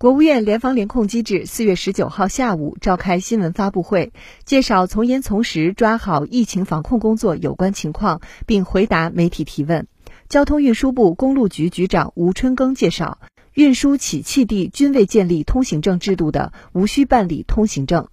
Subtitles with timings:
[0.00, 4.12] 国务院联防联控机制四月十九号下午召开新闻发布会，
[4.44, 9.88] 介绍从严从实抓好疫情防控工作有关情况，并回答媒体提问。
[10.28, 13.18] 交通运输部公路局局长吴春耕介绍，
[13.54, 18.06] 运输起讫地均未建立通行证制度的，无需办理通行证。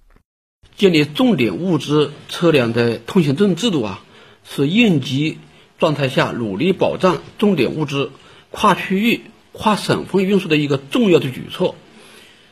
[0.76, 4.02] 建立重点物资车辆的通行证制度啊，
[4.44, 5.38] 是应急
[5.78, 8.10] 状态下努力保障重点物资
[8.50, 9.22] 跨区域。
[9.58, 11.76] 跨省份运输的一个重要的举措。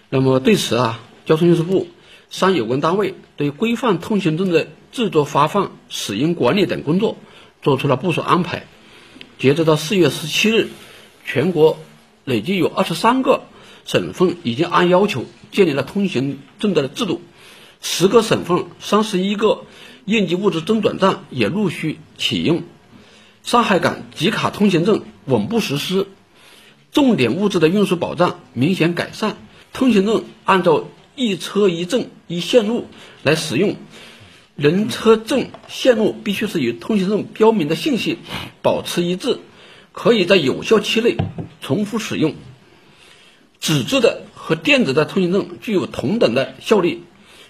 [0.09, 1.87] 那么对此啊，交通运输部
[2.29, 7.18] 商有关单位对规范通行证的制作、发放、使用管理等工作
[7.61, 8.65] 做出了部署安排。
[9.37, 10.69] 截止到四月十七日，
[11.25, 11.78] 全国
[12.23, 13.43] 累计有二十三个
[13.86, 17.21] 省份已经按要求建立了通行证的制度，
[17.81, 19.65] 十个省份三十一个
[20.06, 22.64] 应急物资中转站也陆续启用。
[23.43, 26.07] 上海港集卡通行证稳步实施。
[26.93, 29.36] 重点物资的运输保障明显改善，
[29.74, 32.88] 通行证按照一车一证一线路
[33.23, 33.76] 来使用，
[34.56, 38.20] 人车证线路必须是与通行证标明的信息
[38.62, 39.40] 保持一致，
[39.92, 41.17] 可以在有效期内
[41.62, 42.36] 重复使用。
[43.60, 47.04] 纸质的和电子的通行证具有同等的效力。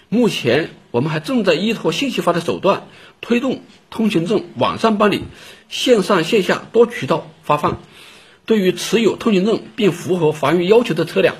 [0.08, 2.86] 目前，我们还正在依托信息化的手段，
[3.20, 5.22] 推动通行证网上办理，
[5.68, 7.82] 线上线下多渠道发放。
[8.46, 11.36] 对于持有通行证并符合防疫要求的车辆，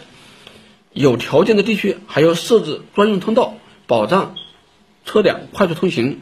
[0.92, 4.34] 有条件的地区还要设置专用通道，保障
[5.04, 6.20] 车辆快速通行。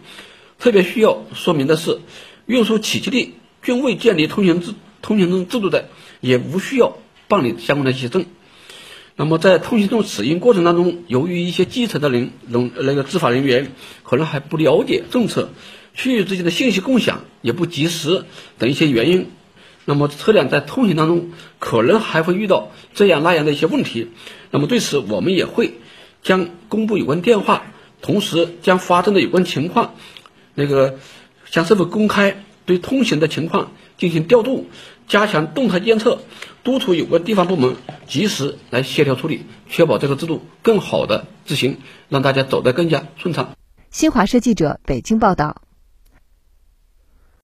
[0.58, 1.98] 特别需要说明的是，
[2.46, 5.88] 运输起讫地均未建立通行制通行证制度的，
[6.20, 8.26] 也无需要办理相关的一些证。
[9.14, 13.72] 那么，在通行证使用过程当中，由于一些基层的人人那个执法人员
[14.04, 15.50] 可能还不了解政策，
[15.94, 18.24] 区域之间的信息共享也不及时
[18.58, 19.26] 等一些原因。
[19.84, 24.08] 那么车辆在通行当中可能还会遇到这样那样的一些问题，
[24.50, 25.74] 那么对此我们也会
[26.22, 27.64] 将公布有关电话，
[28.00, 29.94] 同时将发生的有关情况，
[30.54, 30.98] 那个
[31.46, 34.68] 向社会公开，对通行的情况进行调度，
[35.08, 36.20] 加强动态监测，
[36.62, 37.76] 督促有关地方部门
[38.06, 41.78] 及时来协调处理，确保这个制度更好的执行，
[42.08, 43.56] 让大家走得更加顺畅。
[43.90, 45.61] 新华社记者北京报道。